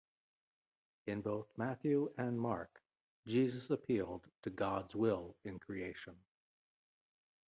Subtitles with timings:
[1.05, 2.81] In both Matthew and Mark,
[3.27, 6.15] Jesus appealed to God's will in creation.